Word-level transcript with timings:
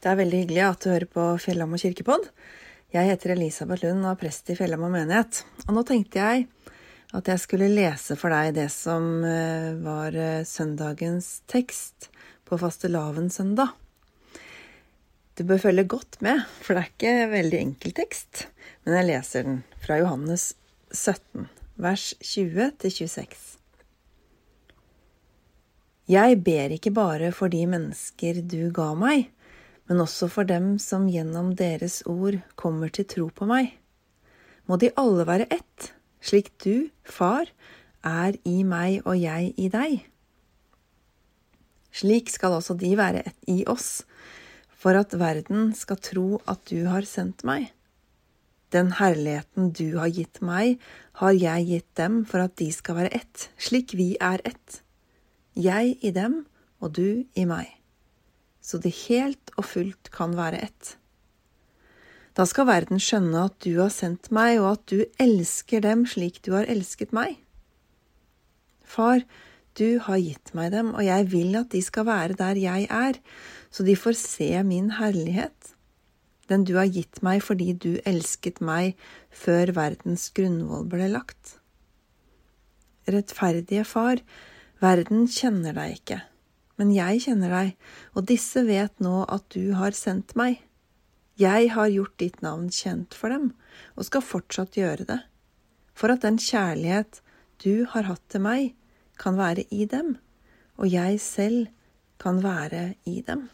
Det 0.00 0.08
er 0.08 0.16
veldig 0.16 0.38
hyggelig 0.44 0.62
at 0.64 0.80
du 0.80 0.88
hører 0.94 1.08
på 1.12 1.24
Fjellhamar 1.44 1.80
kirkepodd. 1.82 2.30
Jeg 2.90 3.08
heter 3.10 3.34
Elisabeth 3.34 3.84
Lund 3.84 4.06
og 4.06 4.14
er 4.14 4.20
prest 4.22 4.48
i 4.48 4.54
Fjellhamar 4.56 4.88
menighet. 4.94 5.42
Og 5.66 5.74
nå 5.76 5.82
tenkte 5.84 6.22
jeg 6.22 6.46
at 7.12 7.26
jeg 7.28 7.42
skulle 7.42 7.68
lese 7.68 8.14
for 8.16 8.32
deg 8.32 8.54
det 8.56 8.70
som 8.72 9.20
eh, 9.28 9.74
var 9.84 10.14
eh, 10.16 10.46
søndagens 10.48 11.42
tekst 11.50 12.08
på 12.48 12.56
fastelavnssøndag. 12.62 13.74
Du 15.36 15.42
bør 15.48 15.60
følge 15.66 15.84
godt 15.92 16.16
med, 16.24 16.46
for 16.64 16.78
det 16.78 16.80
er 16.80 16.94
ikke 16.94 17.12
veldig 17.34 17.60
enkel 17.60 17.94
tekst. 17.96 18.46
Men 18.86 18.96
jeg 18.98 19.08
leser 19.10 19.44
den 19.46 19.58
fra 19.84 19.98
Johannes 20.00 20.46
17, 20.96 21.44
vers 21.76 22.06
20 22.24 22.72
til 22.80 22.94
26. 22.96 23.36
Jeg 26.10 26.40
ber 26.48 26.72
ikke 26.74 26.94
bare 26.96 27.30
for 27.36 27.52
de 27.52 27.60
mennesker 27.68 28.40
du 28.48 28.72
ga 28.74 28.88
meg, 28.98 29.28
men 29.90 30.04
også 30.04 30.28
for 30.30 30.46
dem 30.46 30.76
som 30.78 31.08
gjennom 31.10 31.50
deres 31.58 31.98
ord 32.06 32.36
kommer 32.54 32.92
til 32.94 33.08
tro 33.10 33.24
på 33.34 33.48
meg. 33.50 33.72
Må 34.70 34.78
de 34.78 34.92
alle 34.94 35.24
være 35.26 35.48
ett, 35.50 35.88
slik 36.22 36.52
du, 36.62 36.92
Far, 37.02 37.50
er 38.06 38.38
i 38.46 38.62
meg 38.62 39.00
og 39.02 39.18
jeg 39.18 39.50
i 39.58 39.66
deg. 39.72 39.96
Slik 41.90 42.30
skal 42.30 42.54
også 42.60 42.76
de 42.78 42.92
være 43.00 43.24
ett 43.32 43.50
i 43.50 43.64
oss, 43.66 44.04
for 44.70 44.94
at 44.94 45.18
verden 45.18 45.74
skal 45.74 45.98
tro 45.98 46.38
at 46.46 46.62
du 46.70 46.86
har 46.86 47.02
sendt 47.02 47.42
meg. 47.42 47.66
Den 48.70 48.94
herligheten 49.00 49.74
du 49.74 49.98
har 49.98 50.14
gitt 50.14 50.38
meg, 50.38 50.78
har 51.18 51.34
jeg 51.34 51.66
gitt 51.66 51.90
dem 51.98 52.22
for 52.30 52.46
at 52.46 52.54
de 52.62 52.70
skal 52.70 53.00
være 53.00 53.18
ett, 53.18 53.50
slik 53.58 53.98
vi 53.98 54.12
er 54.22 54.38
ett. 54.46 54.84
Jeg 55.58 55.98
i 55.98 56.14
dem 56.14 56.44
og 56.78 56.94
du 56.94 57.26
i 57.34 57.48
meg 57.50 57.79
så 58.60 58.78
det 58.78 58.92
helt 59.08 59.52
og 59.56 59.66
fullt 59.72 60.10
kan 60.14 60.36
være 60.38 60.60
ett. 60.68 60.96
Da 62.38 62.46
skal 62.46 62.68
verden 62.68 63.00
skjønne 63.02 63.46
at 63.48 63.56
du 63.64 63.80
har 63.80 63.90
sendt 63.92 64.30
meg, 64.34 64.60
og 64.62 64.76
at 64.76 64.84
du 64.92 65.02
elsker 65.20 65.82
dem 65.84 66.06
slik 66.08 66.40
du 66.46 66.52
har 66.54 66.68
elsket 66.70 67.14
meg. 67.16 67.40
Far, 68.86 69.24
du 69.78 69.98
har 70.02 70.20
gitt 70.22 70.52
meg 70.56 70.70
dem, 70.74 70.94
og 70.94 71.02
jeg 71.06 71.26
vil 71.32 71.58
at 71.58 71.70
de 71.74 71.82
skal 71.82 72.06
være 72.08 72.38
der 72.38 72.58
jeg 72.58 72.86
er, 72.90 73.18
så 73.70 73.86
de 73.86 73.98
får 73.98 74.18
se 74.18 74.50
min 74.66 74.92
herlighet, 74.98 75.74
den 76.50 76.64
du 76.66 76.74
har 76.78 76.90
gitt 76.90 77.20
meg 77.22 77.42
fordi 77.46 77.72
du 77.78 77.92
elsket 78.08 78.58
meg 78.64 78.98
før 79.30 79.74
verdens 79.76 80.30
grunnvoll 80.34 80.88
ble 80.90 81.10
lagt. 81.12 81.56
Rettferdige 83.10 83.86
Far, 83.86 84.22
verden 84.82 85.26
kjenner 85.30 85.74
deg 85.76 86.00
ikke 86.00 86.24
men 86.80 86.94
jeg 86.96 87.26
kjenner 87.26 87.52
deg, 87.52 87.72
og 88.16 88.24
disse 88.30 88.64
vet 88.64 89.02
nå 89.04 89.26
at 89.28 89.44
du 89.52 89.74
har 89.76 89.92
sendt 89.92 90.32
meg. 90.38 90.62
Jeg 91.40 91.68
har 91.74 91.92
gjort 91.92 92.16
ditt 92.20 92.40
navn 92.44 92.70
kjent 92.72 93.16
for 93.16 93.32
dem, 93.32 93.50
og 94.00 94.08
skal 94.08 94.24
fortsatt 94.24 94.78
gjøre 94.80 95.04
det, 95.08 95.18
for 95.92 96.12
at 96.12 96.24
den 96.24 96.40
kjærlighet 96.40 97.20
du 97.60 97.84
har 97.92 98.08
hatt 98.08 98.24
til 98.32 98.44
meg, 98.44 98.72
kan 99.20 99.36
være 99.36 99.66
i 99.68 99.84
dem, 99.84 100.14
og 100.80 100.88
jeg 100.88 101.20
selv 101.20 101.68
kan 102.20 102.40
være 102.40 102.94
i 103.08 103.20
dem. 103.26 103.50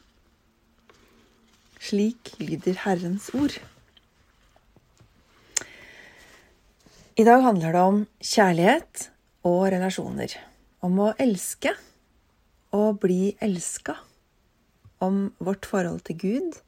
Slik 1.82 2.36
lyder 2.38 2.78
Herrens 2.84 3.26
ord. 3.34 3.58
I 7.18 7.26
dag 7.26 7.42
handler 7.42 7.74
det 7.74 7.82
om 7.90 8.00
kjærlighet 8.22 9.08
og 9.46 9.66
relasjoner, 9.74 10.38
om 10.86 11.02
å 11.02 11.12
elske 11.22 11.74
å 12.74 12.92
bli 12.98 13.36
elska, 13.42 13.96
om 14.98 15.28
vårt 15.38 15.68
forhold 15.68 16.06
til 16.08 16.18
Gud 16.22 16.58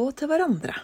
og 0.00 0.14
til 0.16 0.30
hverandre. 0.30 0.74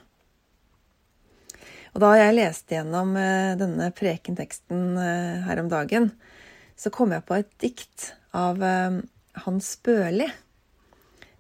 Og 1.94 2.02
da 2.04 2.12
jeg 2.18 2.36
leste 2.36 2.76
gjennom 2.76 3.14
eh, 3.18 3.56
denne 3.58 3.88
prekenteksten 3.96 4.82
eh, 5.00 5.46
her 5.48 5.62
om 5.62 5.70
dagen, 5.72 6.10
så 6.78 6.92
kom 6.94 7.14
jeg 7.14 7.24
på 7.26 7.38
et 7.38 7.48
dikt 7.62 8.10
av 8.36 8.60
eh, 8.62 9.00
Hans 9.46 9.70
Børli. 9.82 10.28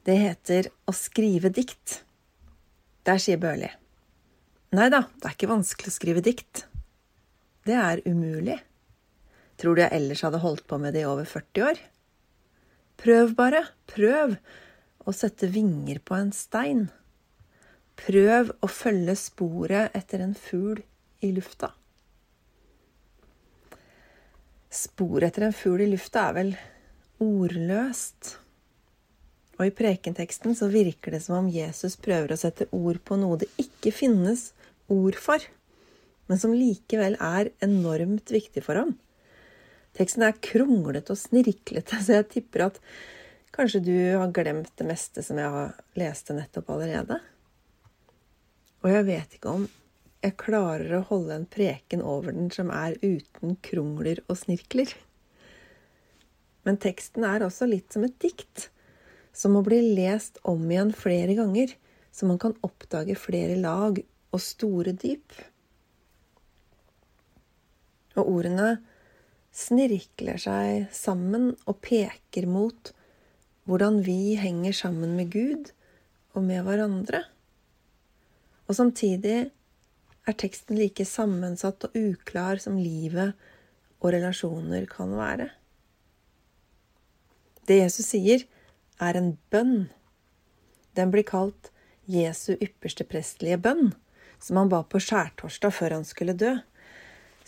Det 0.08 0.16
heter 0.16 0.70
Å 0.88 0.94
skrive 0.96 1.52
dikt. 1.52 2.00
Der 3.06 3.20
sier 3.22 3.40
Børli 3.40 3.68
Nei 4.76 4.88
da, 4.92 5.04
det 5.16 5.24
er 5.30 5.36
ikke 5.36 5.48
vanskelig 5.48 5.88
å 5.88 5.94
skrive 5.94 6.22
dikt. 6.24 6.66
Det 7.64 7.76
er 7.76 8.02
umulig. 8.04 8.58
Tror 9.60 9.76
du 9.76 9.80
jeg 9.80 9.94
ellers 9.96 10.20
hadde 10.26 10.42
holdt 10.42 10.66
på 10.68 10.76
med 10.80 10.92
det 10.96 11.06
i 11.06 11.08
over 11.08 11.24
40 11.28 11.64
år? 11.70 11.80
Prøv 12.98 13.34
bare, 13.38 13.62
prøv 13.86 14.34
å 15.06 15.14
sette 15.14 15.48
vinger 15.54 16.00
på 16.02 16.16
en 16.18 16.32
stein. 16.34 16.88
Prøv 17.98 18.50
å 18.62 18.70
følge 18.70 19.14
sporet 19.18 19.94
etter 19.96 20.24
en 20.24 20.34
fugl 20.38 20.82
i 21.22 21.30
lufta. 21.34 21.70
Sporet 24.68 25.30
etter 25.30 25.46
en 25.46 25.56
fugl 25.56 25.86
i 25.86 25.90
lufta 25.92 26.26
er 26.28 26.36
vel 26.36 26.52
ordløst. 27.22 28.36
Og 29.58 29.66
i 29.66 29.74
prekenteksten 29.74 30.54
så 30.58 30.68
virker 30.70 31.14
det 31.14 31.22
som 31.24 31.38
om 31.40 31.50
Jesus 31.50 31.96
prøver 31.98 32.34
å 32.34 32.40
sette 32.40 32.68
ord 32.74 33.00
på 33.06 33.18
noe 33.18 33.40
det 33.40 33.48
ikke 33.58 33.94
finnes 33.94 34.52
ord 34.90 35.18
for, 35.18 35.42
men 36.28 36.38
som 36.38 36.54
likevel 36.54 37.16
er 37.22 37.50
enormt 37.64 38.30
viktig 38.34 38.62
for 38.66 38.78
ham. 38.78 38.94
Teksten 39.96 40.26
er 40.26 40.36
kronglete 40.44 41.14
og 41.14 41.20
snirklete, 41.20 42.00
så 42.04 42.20
jeg 42.20 42.30
tipper 42.34 42.68
at 42.68 42.82
kanskje 43.54 43.82
du 43.86 43.96
har 44.18 44.30
glemt 44.34 44.70
det 44.78 44.86
meste 44.86 45.24
som 45.24 45.40
jeg 45.40 45.50
har 45.54 45.74
leste 45.98 46.36
nettopp 46.36 46.70
allerede. 46.74 47.18
Og 48.84 48.92
jeg 48.92 49.06
vet 49.08 49.36
ikke 49.38 49.54
om 49.56 49.66
jeg 50.22 50.34
klarer 50.38 50.96
å 50.96 51.04
holde 51.08 51.36
en 51.36 51.46
preken 51.46 52.02
over 52.02 52.34
den 52.34 52.50
som 52.54 52.72
er 52.74 52.96
uten 53.02 53.54
krongler 53.62 54.20
og 54.26 54.38
snirkler. 54.40 54.90
Men 56.66 56.78
teksten 56.82 57.26
er 57.26 57.44
også 57.46 57.68
litt 57.70 57.94
som 57.94 58.04
et 58.06 58.16
dikt, 58.22 58.68
som 59.32 59.54
må 59.54 59.62
bli 59.66 59.78
lest 59.94 60.40
om 60.42 60.64
igjen 60.66 60.90
flere 60.96 61.36
ganger, 61.38 61.70
så 62.10 62.26
man 62.26 62.40
kan 62.42 62.56
oppdage 62.66 63.14
flere 63.18 63.54
lag 63.60 64.00
og 64.34 64.42
store 64.42 64.94
dyp. 64.98 65.36
Og 68.18 68.26
ordene 68.26 68.72
snirkler 69.54 70.38
seg 70.40 70.88
sammen 70.94 71.52
og 71.66 71.80
peker 71.84 72.46
mot 72.48 72.92
hvordan 73.68 74.00
vi 74.06 74.36
henger 74.40 74.76
sammen 74.76 75.16
med 75.18 75.32
Gud 75.34 75.72
og 76.36 76.44
med 76.46 76.64
hverandre. 76.64 77.24
Og 78.68 78.76
samtidig 78.76 79.50
er 80.28 80.36
teksten 80.36 80.78
like 80.78 81.04
sammensatt 81.08 81.88
og 81.88 81.96
uklar 81.96 82.60
som 82.62 82.78
livet 82.80 83.34
og 83.98 84.12
relasjoner 84.14 84.86
kan 84.90 85.14
være. 85.16 85.48
Det 87.68 87.80
Jesus 87.82 88.12
sier, 88.14 88.44
er 88.98 89.16
en 89.18 89.34
bønn. 89.52 89.88
Den 90.96 91.12
blir 91.12 91.26
kalt 91.26 91.70
Jesu 92.08 92.54
ypperste 92.56 93.04
prestelige 93.06 93.60
bønn, 93.62 93.92
som 94.40 94.58
han 94.60 94.70
ba 94.72 94.80
på 94.82 95.00
skjærtorsdag 95.02 95.74
før 95.76 95.98
han 95.98 96.06
skulle 96.08 96.36
dø. 96.38 96.54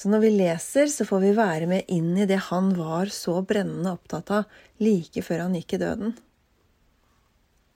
Så 0.00 0.08
når 0.08 0.22
vi 0.22 0.30
leser, 0.32 0.88
så 0.88 1.04
får 1.04 1.20
vi 1.26 1.30
være 1.36 1.66
med 1.68 1.90
inn 1.92 2.14
i 2.16 2.24
det 2.28 2.38
han 2.46 2.70
var 2.78 3.10
så 3.12 3.34
brennende 3.44 3.92
opptatt 3.98 4.30
av 4.32 4.60
like 4.80 5.20
før 5.26 5.42
han 5.44 5.56
gikk 5.58 5.74
i 5.76 5.80
døden. 5.82 6.14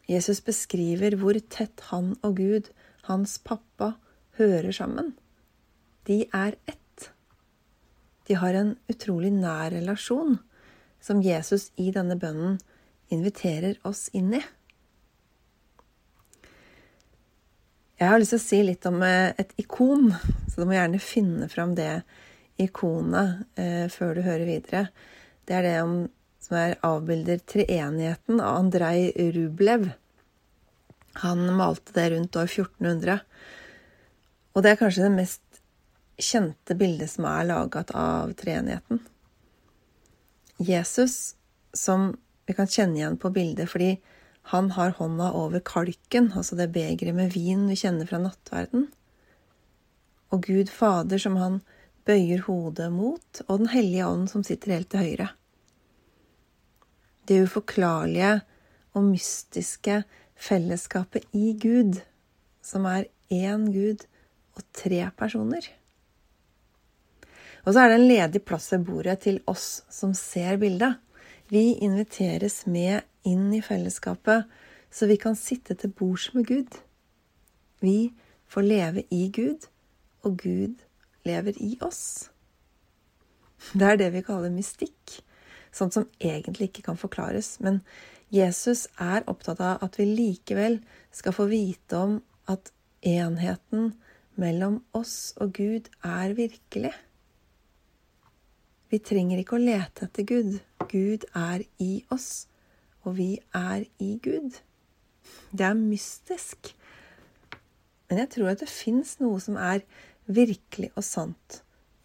Jesus 0.09 0.41
beskriver 0.45 1.19
hvor 1.21 1.37
tett 1.53 1.85
han 1.91 2.15
og 2.25 2.41
Gud, 2.41 2.71
hans 3.11 3.37
pappa, 3.45 3.95
hører 4.41 4.73
sammen. 4.73 5.13
De 6.09 6.25
er 6.33 6.57
ett. 6.65 7.11
De 8.25 8.41
har 8.41 8.57
en 8.57 8.73
utrolig 8.89 9.31
nær 9.37 9.75
relasjon 9.77 10.39
som 11.05 11.21
Jesus 11.25 11.71
i 11.77 11.91
denne 11.93 12.17
bønnen 12.17 12.57
inviterer 13.13 13.77
oss 13.85 14.09
inn 14.17 14.33
i. 14.41 14.41
Jeg 17.95 18.11
har 18.11 18.19
lyst 18.19 18.35
til 18.35 18.41
å 18.41 18.43
si 18.43 18.61
litt 18.67 18.87
om 18.91 19.03
eh, 19.07 19.31
et 19.39 19.53
ikon, 19.63 20.09
så 20.51 20.61
du 20.63 20.67
må 20.67 20.75
gjerne 20.75 20.99
finne 21.03 21.47
fram 21.51 21.77
det 21.79 22.03
ikonet 22.59 23.45
eh, 23.61 23.85
før 23.91 24.17
du 24.17 24.25
hører 24.27 24.49
videre. 24.49 24.89
Det 25.47 25.55
er 25.55 25.67
det 25.67 25.75
om, 25.85 25.93
som 26.43 26.57
er 26.59 26.75
avbilder 26.83 27.45
treenigheten 27.47 28.41
av 28.43 28.65
Andrej 28.65 29.13
Rublev. 29.37 29.93
Han 31.23 31.47
malte 31.55 31.95
det 31.95 32.09
rundt 32.17 32.39
år 32.41 32.51
1400. 32.51 33.23
Og 34.55 34.67
det 34.67 34.73
er 34.73 34.81
kanskje 34.81 35.07
det 35.07 35.15
mest 35.15 35.63
kjente 36.19 36.75
bildet 36.79 37.13
som 37.15 37.29
er 37.31 37.47
laget 37.47 37.95
av 37.95 38.35
treenigheten. 38.39 39.05
Jesus, 40.59 41.37
som 41.75 42.11
vi 42.47 42.59
kan 42.59 42.71
kjenne 42.71 42.99
igjen 42.99 43.21
på 43.23 43.31
bildet 43.35 43.71
fordi 43.71 43.95
han 44.53 44.71
har 44.77 44.97
hånda 44.99 45.31
over 45.33 45.63
kalken, 45.65 46.33
altså 46.37 46.57
det 46.59 46.73
begeret 46.75 47.17
med 47.17 47.33
vin 47.33 47.65
vi 47.71 47.79
kjenner 47.81 48.09
fra 48.09 48.21
nattverden. 48.21 48.91
Og 50.35 50.45
Gud 50.45 50.73
Fader 50.73 51.21
som 51.23 51.39
han 51.41 51.63
bøyer 52.05 52.43
hodet 52.45 52.91
mot, 52.93 53.41
og 53.49 53.63
Den 53.63 53.71
hellige 53.73 54.07
ånd 54.07 54.29
som 54.29 54.45
sitter 54.45 54.77
helt 54.77 54.91
til 54.93 55.01
høyre. 55.01 55.29
Det 57.25 57.41
uforklarlige 57.47 58.43
og 58.93 59.07
mystiske 59.07 60.03
fellesskapet 60.37 61.25
i 61.33 61.55
Gud, 61.57 62.03
som 62.61 62.85
er 62.85 63.09
én 63.33 63.71
Gud 63.73 64.05
og 64.55 64.67
tre 64.77 65.09
personer. 65.17 65.71
Og 67.65 67.73
så 67.73 67.81
er 67.81 67.89
det 67.89 67.97
en 67.97 68.09
ledig 68.11 68.45
plass 68.45 68.69
ved 68.75 68.85
bordet 68.85 69.23
til 69.25 69.41
oss 69.49 69.83
som 69.89 70.13
ser 70.13 70.59
bildet. 70.61 71.01
Vi 71.53 71.75
inviteres 71.85 72.63
med 72.67 73.03
inn 73.29 73.53
i 73.53 73.61
fellesskapet, 73.63 74.49
så 74.91 75.07
vi 75.11 75.19
kan 75.21 75.37
sitte 75.37 75.77
til 75.77 75.93
bords 75.93 76.31
med 76.35 76.47
Gud. 76.49 76.79
Vi 77.85 78.15
får 78.49 78.65
leve 78.65 79.05
i 79.13 79.29
Gud, 79.29 79.67
og 80.25 80.39
Gud 80.41 80.81
lever 81.29 81.59
i 81.61 81.75
oss. 81.85 82.31
Det 83.73 83.89
er 83.91 84.01
det 84.01 84.11
vi 84.15 84.25
kaller 84.25 84.53
mystikk, 84.53 85.19
sånt 85.75 85.97
som 85.97 86.09
egentlig 86.21 86.71
ikke 86.71 86.87
kan 86.89 87.01
forklares. 87.01 87.59
Men 87.61 87.83
Jesus 88.33 88.87
er 88.97 89.27
opptatt 89.29 89.61
av 89.61 89.85
at 89.85 89.99
vi 90.01 90.09
likevel 90.09 90.81
skal 91.13 91.37
få 91.37 91.49
vite 91.53 92.01
om 92.01 92.19
at 92.49 92.73
enheten 93.05 93.93
mellom 94.41 94.81
oss 94.97 95.35
og 95.37 95.53
Gud 95.61 95.93
er 96.01 96.33
virkelig. 96.37 96.95
Vi 98.95 99.01
trenger 99.03 99.41
ikke 99.43 99.57
å 99.57 99.59
lete 99.59 100.07
etter 100.07 100.23
Gud. 100.23 100.53
Gud 100.87 101.25
er 101.35 101.65
i 101.83 102.05
oss, 102.15 102.47
og 103.03 103.17
vi 103.17 103.41
er 103.51 103.89
i 103.99 104.13
Gud. 104.23 104.61
Det 105.51 105.65
er 105.67 105.75
mystisk. 105.75 106.69
Men 108.07 108.21
jeg 108.23 108.31
tror 108.37 108.53
at 108.53 108.61
det 108.63 108.69
fins 108.71 109.17
noe 109.19 109.41
som 109.43 109.57
er 109.59 109.83
virkelig 110.31 110.93
og 110.95 111.03
sant 111.03 111.57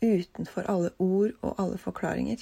utenfor 0.01 0.65
alle 0.71 0.89
ord 0.97 1.35
og 1.45 1.61
alle 1.61 1.77
forklaringer. 1.77 2.41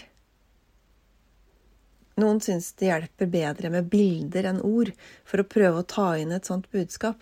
Noen 2.23 2.39
syns 2.39 2.69
det 2.79 2.87
hjelper 2.87 3.27
bedre 3.33 3.71
med 3.73 3.89
bilder 3.91 4.47
enn 4.53 4.61
ord 4.63 4.93
for 5.27 5.43
å 5.43 5.49
prøve 5.57 5.81
å 5.81 5.89
ta 5.91 6.13
inn 6.21 6.31
et 6.31 6.47
sånt 6.47 6.69
budskap. 6.71 7.19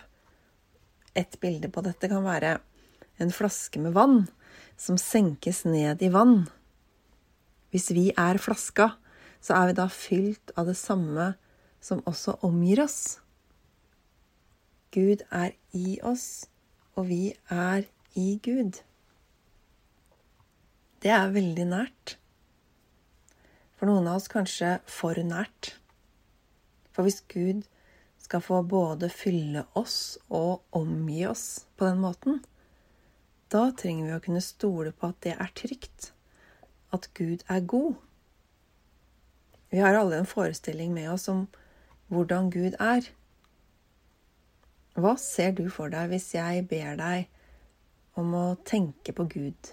Et 1.17 1.41
bilde 1.41 1.73
på 1.73 1.81
dette 1.89 2.11
kan 2.11 2.21
være 2.27 2.59
en 3.17 3.33
flaske 3.33 3.81
med 3.81 3.97
vann 3.97 4.27
som 4.77 5.01
senkes 5.01 5.63
ned 5.65 6.05
i 6.05 6.11
vann. 6.13 6.43
Hvis 7.75 7.89
vi 7.91 8.05
er 8.15 8.37
flaska, 8.39 8.93
så 9.43 9.57
er 9.57 9.67
vi 9.67 9.73
da 9.75 9.89
fylt 9.91 10.53
av 10.55 10.69
det 10.69 10.77
samme 10.79 11.33
som 11.83 11.99
også 12.07 12.37
omgir 12.47 12.79
oss. 12.85 13.17
Gud 14.95 15.25
er 15.27 15.51
i 15.75 15.97
oss, 15.99 16.47
og 16.95 17.09
vi 17.09 17.33
er 17.51 17.83
i 18.15 18.37
Gud. 18.39 18.79
Det 21.03 21.11
er 21.11 21.35
veldig 21.35 21.67
nært. 21.73 22.15
For 23.75 23.91
noen 23.91 24.07
av 24.07 24.21
oss 24.21 24.31
kanskje 24.31 24.77
for 24.87 25.19
nært. 25.19 25.73
For 26.95 27.03
hvis 27.03 27.19
Gud 27.27 27.67
skal 28.23 28.39
få 28.39 28.63
både 28.63 29.11
fylle 29.11 29.67
oss 29.75 30.15
og 30.31 30.63
omgi 30.71 31.25
oss 31.27 31.65
på 31.75 31.91
den 31.91 31.99
måten, 32.07 32.39
da 33.51 33.67
trenger 33.75 34.07
vi 34.07 34.15
å 34.15 34.25
kunne 34.31 34.47
stole 34.47 34.95
på 34.95 35.11
at 35.11 35.25
det 35.27 35.35
er 35.35 35.57
trygt. 35.59 36.14
At 36.95 37.09
Gud 37.17 37.43
er 37.51 37.61
god. 37.67 37.93
Vi 39.71 39.83
har 39.83 39.97
alle 39.99 40.21
en 40.21 40.29
forestilling 40.29 40.93
med 40.95 41.09
oss 41.11 41.27
om 41.31 41.45
hvordan 42.13 42.51
Gud 42.53 42.77
er. 42.79 43.07
Hva 44.95 45.15
ser 45.19 45.51
du 45.57 45.65
for 45.73 45.91
deg 45.91 46.13
hvis 46.13 46.29
jeg 46.37 46.67
ber 46.71 46.95
deg 46.99 47.25
om 48.15 48.31
å 48.37 48.45
tenke 48.63 49.11
på 49.15 49.25
Gud? 49.33 49.71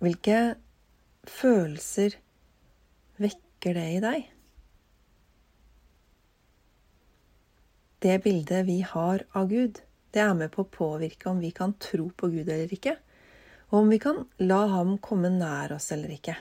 Hvilke 0.00 0.38
følelser 1.28 2.16
vekker 3.20 3.76
det 3.76 3.88
i 3.98 4.00
deg? 4.06 4.30
Det 8.00 8.16
bildet 8.24 8.64
vi 8.64 8.78
har 8.80 9.26
av 9.36 9.50
Gud, 9.50 9.82
det 10.16 10.22
er 10.24 10.32
med 10.38 10.48
på 10.54 10.64
å 10.64 10.72
påvirke 10.72 11.28
om 11.28 11.44
vi 11.44 11.52
kan 11.52 11.76
tro 11.76 12.08
på 12.16 12.30
Gud 12.32 12.48
eller 12.48 12.72
ikke, 12.72 12.96
og 13.70 13.82
om 13.82 13.90
vi 13.92 14.00
kan 14.02 14.24
la 14.42 14.64
ham 14.72 14.96
komme 15.02 15.30
nær 15.32 15.76
oss 15.76 15.90
eller 15.94 16.12
ikke. 16.14 16.36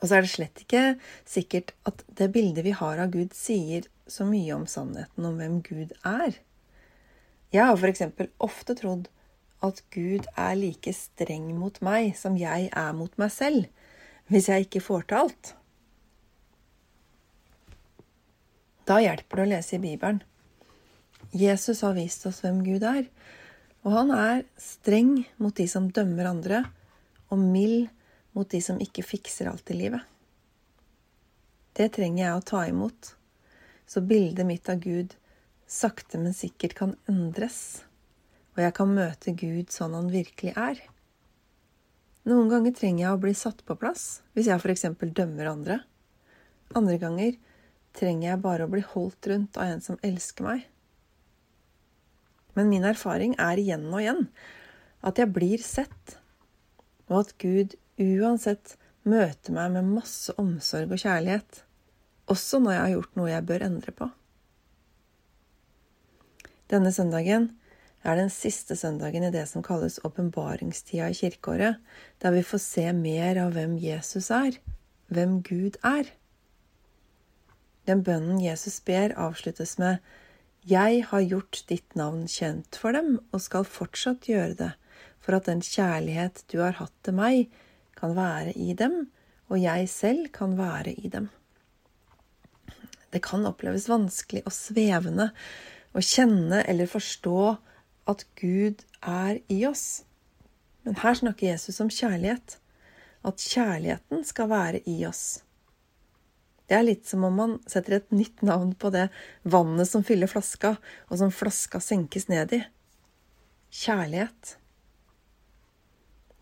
Og 0.00 0.08
så 0.08 0.18
er 0.18 0.26
det 0.26 0.32
slett 0.34 0.60
ikke 0.60 0.82
sikkert 1.24 1.72
at 1.88 2.04
det 2.18 2.28
bildet 2.34 2.66
vi 2.66 2.74
har 2.76 3.00
av 3.00 3.12
Gud, 3.14 3.32
sier 3.32 3.86
så 4.06 4.26
mye 4.28 4.52
om 4.52 4.66
sannheten 4.68 5.24
om 5.24 5.38
hvem 5.40 5.62
Gud 5.64 5.94
er. 6.04 6.36
Jeg 7.54 7.64
har 7.64 7.78
f.eks. 7.78 8.02
ofte 8.42 8.76
trodd 8.76 9.08
at 9.64 9.80
Gud 9.94 10.26
er 10.36 10.56
like 10.60 10.92
streng 10.92 11.54
mot 11.56 11.80
meg 11.84 12.12
som 12.20 12.36
jeg 12.36 12.68
er 12.68 12.96
mot 12.96 13.12
meg 13.20 13.32
selv, 13.32 13.70
hvis 14.28 14.50
jeg 14.52 14.66
ikke 14.66 14.84
får 14.84 15.06
til 15.08 15.22
alt. 15.22 15.54
Da 18.84 19.00
hjelper 19.00 19.40
det 19.40 19.46
å 19.46 19.52
lese 19.54 19.78
i 19.78 19.80
Bibelen. 19.80 20.20
Jesus 21.32 21.80
har 21.80 21.96
vist 21.96 22.26
oss 22.28 22.42
hvem 22.44 22.60
Gud 22.66 22.84
er, 22.84 23.06
og 23.84 23.92
han 23.92 24.12
er 24.16 24.44
streng 24.60 25.18
mot 25.36 25.54
de 25.56 25.66
som 25.68 25.90
dømmer 25.92 26.30
andre, 26.30 26.62
og 27.28 27.40
mild 27.40 27.90
mot 28.36 28.48
de 28.50 28.60
som 28.64 28.80
ikke 28.80 29.04
fikser 29.04 29.50
alt 29.50 29.70
i 29.70 29.76
livet. 29.76 30.00
Det 31.74 31.90
trenger 31.96 32.24
jeg 32.24 32.38
å 32.38 32.46
ta 32.48 32.64
imot, 32.70 33.12
så 33.86 34.00
bildet 34.00 34.46
mitt 34.48 34.68
av 34.70 34.80
Gud 34.80 35.14
sakte, 35.68 36.20
men 36.22 36.36
sikkert 36.36 36.76
kan 36.78 36.96
endres, 37.10 37.84
og 38.54 38.62
jeg 38.62 38.74
kan 38.76 38.92
møte 38.94 39.34
Gud 39.36 39.72
sånn 39.74 39.96
han 39.96 40.12
virkelig 40.12 40.54
er. 40.54 40.80
Noen 42.24 42.48
ganger 42.48 42.72
trenger 42.72 43.04
jeg 43.04 43.16
å 43.16 43.20
bli 43.20 43.34
satt 43.36 43.64
på 43.68 43.76
plass, 43.76 44.22
hvis 44.32 44.48
jeg 44.48 44.62
f.eks. 44.62 44.86
dømmer 45.12 45.50
andre. 45.50 45.82
Andre 46.78 46.96
ganger 47.02 47.34
trenger 47.94 48.30
jeg 48.30 48.44
bare 48.46 48.64
å 48.64 48.70
bli 48.70 48.80
holdt 48.94 49.28
rundt 49.28 49.58
av 49.60 49.74
en 49.74 49.84
som 49.84 49.98
elsker 50.06 50.46
meg. 50.46 50.62
Men 52.54 52.70
min 52.70 52.86
erfaring 52.86 53.34
er 53.40 53.60
igjen 53.60 53.88
og 53.90 54.00
igjen 54.02 54.26
at 55.04 55.20
jeg 55.20 55.32
blir 55.36 55.60
sett, 55.60 56.16
og 57.10 57.24
at 57.24 57.34
Gud 57.42 57.74
uansett 58.00 58.76
møter 59.04 59.52
meg 59.52 59.74
med 59.74 59.90
masse 59.98 60.32
omsorg 60.40 60.94
og 60.94 61.02
kjærlighet, 61.02 61.60
også 62.30 62.62
når 62.62 62.72
jeg 62.72 62.82
har 62.82 62.94
gjort 62.94 63.18
noe 63.18 63.32
jeg 63.32 63.46
bør 63.50 63.66
endre 63.66 63.92
på. 63.98 64.08
Denne 66.72 66.94
søndagen 66.96 67.50
er 68.04 68.16
den 68.16 68.32
siste 68.32 68.76
søndagen 68.76 69.26
i 69.26 69.32
det 69.32 69.44
som 69.50 69.64
kalles 69.64 70.00
åpenbaringstida 70.04 71.10
i 71.12 71.16
kirkeåret, 71.16 71.80
der 72.20 72.32
vi 72.32 72.44
får 72.44 72.62
se 72.64 72.86
mer 72.96 73.40
av 73.44 73.54
hvem 73.56 73.76
Jesus 73.80 74.30
er, 74.32 74.56
hvem 75.12 75.40
Gud 75.44 75.76
er. 75.84 76.08
Den 77.88 78.00
bønnen 78.04 78.40
Jesus 78.40 78.80
ber, 78.80 79.12
avsluttes 79.20 79.76
med 79.80 80.00
Jeg 80.64 81.02
har 81.10 81.20
gjort 81.20 81.58
ditt 81.68 81.92
navn 81.92 82.22
kjent 82.24 82.78
for 82.80 82.96
dem, 82.96 83.18
og 83.36 83.42
skal 83.44 83.66
fortsatt 83.68 84.30
gjøre 84.30 84.54
det, 84.56 84.70
for 85.20 85.36
at 85.36 85.50
den 85.50 85.60
kjærlighet 85.60 86.40
du 86.48 86.62
har 86.62 86.78
hatt 86.78 86.94
til 87.04 87.18
meg, 87.18 87.50
kan 88.00 88.16
være 88.16 88.54
i 88.56 88.72
dem, 88.72 89.10
og 89.52 89.60
jeg 89.60 89.90
selv 89.92 90.30
kan 90.32 90.56
være 90.56 90.96
i 90.96 91.12
dem. 91.12 91.28
Det 93.12 93.20
kan 93.28 93.44
oppleves 93.44 93.90
vanskelig 93.92 94.40
og 94.48 94.56
svevende 94.56 95.28
å 95.92 96.00
kjenne 96.00 96.64
eller 96.64 96.88
forstå 96.90 97.38
at 98.10 98.24
Gud 98.40 98.80
er 99.04 99.44
i 99.52 99.60
oss. 99.68 100.02
Men 100.88 100.96
her 101.04 101.20
snakker 101.20 101.52
Jesus 101.52 101.78
om 101.84 101.92
kjærlighet. 101.92 102.56
At 103.24 103.40
kjærligheten 103.40 104.24
skal 104.24 104.48
være 104.48 104.80
i 104.88 104.96
oss. 105.04 105.43
Det 106.64 106.76
er 106.78 106.86
litt 106.86 107.08
som 107.08 107.24
om 107.28 107.34
man 107.36 107.56
setter 107.68 107.98
et 107.98 108.12
nytt 108.14 108.40
navn 108.46 108.72
på 108.80 108.88
det 108.94 109.08
vannet 109.42 109.88
som 109.88 110.04
fyller 110.06 110.30
flaska, 110.30 110.76
og 111.10 111.20
som 111.20 111.32
flaska 111.34 111.80
senkes 111.84 112.30
ned 112.32 112.54
i. 112.56 112.62
Kjærlighet. 113.74 114.56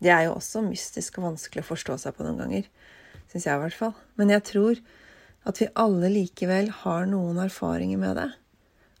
Det 0.03 0.11
er 0.11 0.27
jo 0.27 0.37
også 0.37 0.63
mystisk 0.65 1.19
og 1.19 1.29
vanskelig 1.31 1.63
å 1.63 1.69
forstå 1.73 1.97
seg 2.01 2.15
på 2.15 2.25
noen 2.25 2.39
ganger. 2.39 2.69
Syns 3.31 3.47
jeg, 3.47 3.55
i 3.55 3.61
hvert 3.65 3.77
fall. 3.77 3.93
Men 4.19 4.31
jeg 4.31 4.45
tror 4.47 4.81
at 5.47 5.59
vi 5.59 5.71
alle 5.79 6.11
likevel 6.11 6.71
har 6.83 7.07
noen 7.09 7.39
erfaringer 7.43 7.99
med 7.99 8.19
det. 8.19 8.29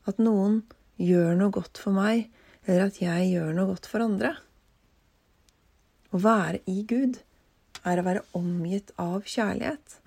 At 0.09 0.19
noen 0.19 0.61
gjør 0.99 1.37
noe 1.39 1.55
godt 1.55 1.79
for 1.79 1.95
meg, 1.95 2.27
eller 2.67 2.87
at 2.87 2.99
jeg 3.03 3.31
gjør 3.31 3.51
noe 3.55 3.71
godt 3.71 3.87
for 3.91 4.03
andre. 4.03 4.35
Å 6.13 6.19
være 6.23 6.63
i 6.69 6.83
Gud 6.87 7.19
er 7.87 7.99
å 7.99 8.07
være 8.07 8.25
omgitt 8.37 8.91
av 9.01 9.23
kjærlighet. 9.27 10.02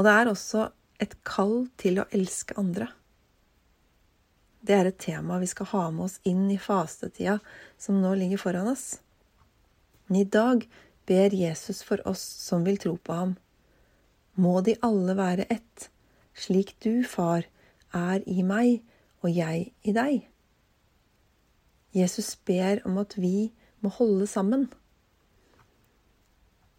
Og 0.00 0.06
det 0.06 0.12
er 0.16 0.30
også 0.30 0.62
et 1.04 1.12
kall 1.28 1.66
til 1.76 1.98
å 2.00 2.06
elske 2.16 2.54
andre. 2.56 2.86
Det 4.64 4.72
er 4.72 4.88
et 4.88 4.96
tema 4.96 5.36
vi 5.42 5.48
skal 5.50 5.68
ha 5.74 5.82
med 5.92 6.06
oss 6.06 6.14
inn 6.24 6.46
i 6.48 6.56
fastetida 6.56 7.34
som 7.76 7.98
nå 8.00 8.14
ligger 8.16 8.40
foran 8.40 8.70
oss. 8.72 8.94
Men 10.08 10.22
i 10.22 10.24
dag 10.24 10.64
ber 11.04 11.36
Jesus 11.36 11.82
for 11.84 12.00
oss 12.08 12.24
som 12.46 12.64
vil 12.64 12.80
tro 12.80 12.94
på 12.96 13.12
ham. 13.12 13.36
Må 14.40 14.62
de 14.64 14.78
alle 14.80 15.18
være 15.20 15.44
ett, 15.52 15.90
slik 16.32 16.72
du, 16.80 17.04
far, 17.04 17.44
er 17.92 18.24
i 18.24 18.40
meg 18.40 18.80
og 19.20 19.36
jeg 19.36 19.68
i 19.84 19.96
deg. 20.00 20.24
Jesus 21.92 22.38
ber 22.48 22.80
om 22.88 22.96
at 23.04 23.20
vi 23.20 23.50
må 23.84 23.92
holde 24.00 24.24
sammen. 24.32 24.70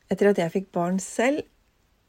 Etter 0.10 0.34
at 0.34 0.42
jeg 0.42 0.58
fikk 0.58 0.72
barn 0.74 0.98
selv, 0.98 1.46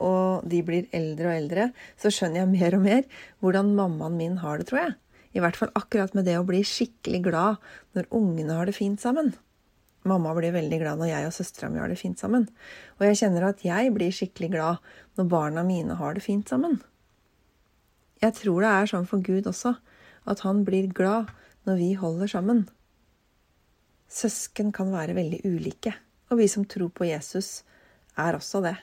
og 0.03 0.49
de 0.51 0.61
blir 0.67 0.91
eldre 0.97 1.31
og 1.31 1.37
eldre, 1.37 1.69
så 2.01 2.11
skjønner 2.13 2.43
jeg 2.43 2.53
mer 2.53 2.77
og 2.79 2.85
mer 2.85 3.07
hvordan 3.45 3.73
mammaen 3.79 4.19
min 4.19 4.37
har 4.43 4.59
det, 4.59 4.69
tror 4.71 4.83
jeg. 4.83 4.99
I 5.33 5.41
hvert 5.41 5.57
fall 5.57 5.73
akkurat 5.79 6.13
med 6.17 6.27
det 6.29 6.37
å 6.37 6.45
bli 6.49 6.61
skikkelig 6.67 7.23
glad 7.25 7.63
når 7.97 8.11
ungene 8.13 8.59
har 8.59 8.69
det 8.69 8.77
fint 8.77 9.01
sammen. 9.01 9.33
Mamma 10.09 10.35
blir 10.35 10.53
veldig 10.53 10.81
glad 10.83 10.99
når 10.99 11.13
jeg 11.13 11.29
og 11.29 11.35
søstera 11.37 11.71
mi 11.71 11.79
har 11.81 11.93
det 11.93 12.01
fint 12.01 12.19
sammen. 12.19 12.49
Og 12.99 13.07
jeg 13.07 13.21
kjenner 13.23 13.47
at 13.49 13.63
jeg 13.65 13.93
blir 13.95 14.15
skikkelig 14.15 14.51
glad 14.57 14.93
når 15.19 15.31
barna 15.31 15.65
mine 15.67 15.97
har 16.01 16.19
det 16.19 16.25
fint 16.27 16.51
sammen. 16.51 16.81
Jeg 18.23 18.35
tror 18.39 18.63
det 18.63 18.73
er 18.75 18.91
sånn 18.91 19.09
for 19.11 19.23
Gud 19.25 19.49
også, 19.51 19.77
at 20.31 20.43
han 20.47 20.63
blir 20.67 20.91
glad 20.95 21.31
når 21.67 21.79
vi 21.79 21.91
holder 21.99 22.31
sammen. 22.31 22.65
Søsken 24.13 24.75
kan 24.75 24.93
være 24.93 25.17
veldig 25.17 25.41
ulike, 25.49 25.95
og 26.31 26.43
vi 26.43 26.49
som 26.51 26.67
tror 26.69 26.91
på 26.95 27.09
Jesus, 27.09 27.63
er 28.19 28.37
også 28.37 28.61
det. 28.67 28.77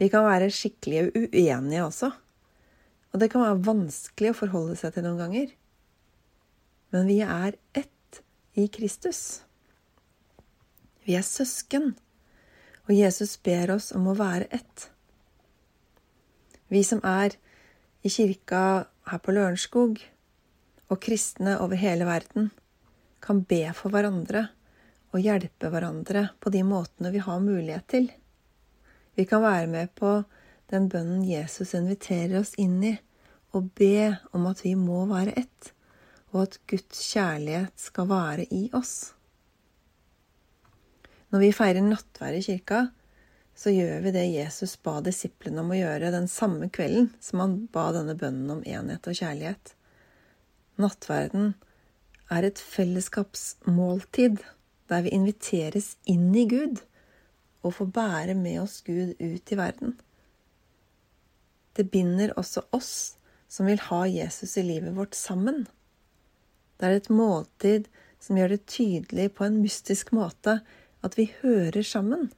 Vi 0.00 0.08
kan 0.08 0.24
være 0.24 0.48
skikkelig 0.54 1.10
uenige 1.12 1.84
også. 1.84 2.10
Og 3.10 3.20
det 3.20 3.28
kan 3.32 3.44
være 3.44 3.64
vanskelig 3.66 4.32
å 4.32 4.38
forholde 4.38 4.76
seg 4.80 4.94
til 4.94 5.04
noen 5.04 5.20
ganger. 5.20 5.50
Men 6.94 7.10
vi 7.10 7.18
er 7.22 7.58
ett 7.76 8.22
i 8.58 8.64
Kristus. 8.72 9.42
Vi 11.04 11.16
er 11.18 11.26
søsken, 11.26 11.92
og 12.86 12.94
Jesus 12.96 13.36
ber 13.44 13.74
oss 13.76 13.90
om 13.96 14.08
å 14.10 14.16
være 14.18 14.48
ett. 14.54 14.86
Vi 16.70 16.82
som 16.86 17.02
er 17.06 17.36
i 18.06 18.10
kirka 18.12 18.86
her 19.10 19.20
på 19.22 19.34
Lørenskog, 19.34 20.00
og 20.90 20.98
kristne 21.02 21.56
over 21.62 21.78
hele 21.78 22.06
verden, 22.08 22.50
kan 23.22 23.44
be 23.46 23.62
for 23.76 23.94
hverandre 23.94 24.48
og 25.10 25.22
hjelpe 25.22 25.70
hverandre 25.70 26.28
på 26.42 26.50
de 26.54 26.64
måtene 26.66 27.12
vi 27.14 27.22
har 27.22 27.42
mulighet 27.42 27.86
til. 27.90 28.08
Vi 29.18 29.26
kan 29.28 29.42
være 29.42 29.66
med 29.70 29.94
på 29.98 30.20
den 30.70 30.88
bønnen 30.88 31.24
Jesus 31.26 31.74
inviterer 31.74 32.38
oss 32.40 32.54
inn 32.60 32.78
i, 32.86 32.94
og 33.50 33.72
be 33.78 34.16
om 34.36 34.46
at 34.50 34.62
vi 34.62 34.76
må 34.78 35.02
være 35.10 35.34
ett, 35.40 35.72
og 36.30 36.44
at 36.44 36.60
Guds 36.70 37.00
kjærlighet 37.10 37.74
skal 37.80 38.06
være 38.10 38.46
i 38.54 38.68
oss. 38.76 39.12
Når 41.30 41.42
vi 41.44 41.54
feirer 41.54 41.82
nattvær 41.82 42.36
i 42.38 42.42
kirka, 42.42 42.84
så 43.54 43.72
gjør 43.74 43.98
vi 44.06 44.12
det 44.14 44.28
Jesus 44.30 44.76
ba 44.80 45.00
disiplene 45.04 45.62
om 45.62 45.72
å 45.74 45.78
gjøre 45.78 46.12
den 46.14 46.30
samme 46.30 46.70
kvelden 46.72 47.10
som 47.22 47.42
han 47.42 47.56
ba 47.74 47.90
denne 47.94 48.14
bønnen 48.18 48.54
om 48.54 48.62
enhet 48.64 49.06
og 49.10 49.18
kjærlighet. 49.18 49.74
Nattverden 50.80 51.52
er 52.32 52.46
et 52.46 52.62
fellesskapsmåltid 52.62 54.40
der 54.90 55.04
vi 55.04 55.12
inviteres 55.14 55.92
inn 56.08 56.30
i 56.34 56.46
Gud 56.50 56.80
og 57.62 57.74
få 57.76 57.86
bære 57.86 58.34
med 58.34 58.60
oss 58.62 58.80
Gud 58.86 59.14
ut 59.20 59.52
i 59.52 59.58
verden. 59.58 59.96
Det 61.76 61.90
binder 61.90 62.32
også 62.40 62.64
oss 62.76 62.92
som 63.50 63.66
vil 63.66 63.82
ha 63.88 64.04
Jesus 64.06 64.56
i 64.60 64.64
livet 64.64 64.94
vårt, 64.96 65.14
sammen. 65.14 65.66
Det 66.78 66.86
er 66.86 67.00
et 67.00 67.10
måltid 67.12 67.88
som 68.22 68.38
gjør 68.38 68.54
det 68.54 68.66
tydelig 68.70 69.30
på 69.36 69.46
en 69.46 69.58
mystisk 69.62 70.12
måte 70.16 70.60
at 71.04 71.16
vi 71.18 71.30
hører 71.40 71.82
sammen, 71.86 72.30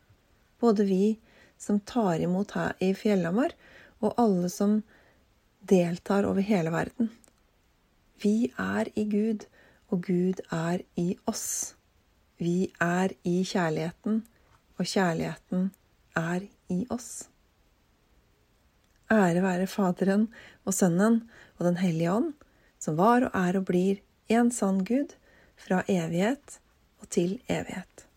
både 0.62 0.87
vi 0.88 1.19
som 1.59 1.81
tar 1.87 2.23
imot 2.23 2.55
her 2.57 2.75
i 2.83 2.93
Fjellhamar, 2.95 3.55
og 4.02 4.14
alle 4.19 4.49
som 4.50 4.81
deltar 5.71 6.26
over 6.26 6.43
hele 6.43 6.73
verden. 6.75 7.11
Vi 8.23 8.50
er 8.59 8.91
i 8.99 9.05
Gud, 9.11 9.47
og 9.91 10.02
Gud 10.07 10.43
er 10.50 10.83
i 10.99 11.14
oss. 11.26 11.75
Vi 12.38 12.73
er 12.81 13.14
i 13.23 13.43
kjærligheten, 13.47 14.23
og 14.83 14.89
kjærligheten 14.91 15.71
er 16.19 16.49
i 16.73 16.83
oss. 16.91 17.29
Ære 19.12 19.43
være 19.45 19.69
Faderen 19.71 20.27
og 20.67 20.75
Sønnen 20.75 21.23
og 21.59 21.67
Den 21.69 21.79
hellige 21.79 22.12
ånd, 22.12 22.33
som 22.83 22.97
var 22.99 23.29
og 23.29 23.37
er 23.39 23.61
og 23.61 23.69
blir 23.69 24.01
en 24.33 24.51
sann 24.51 24.83
Gud, 24.89 25.15
fra 25.62 25.85
evighet 25.87 26.59
og 26.99 27.11
til 27.15 27.37
evighet. 27.47 28.09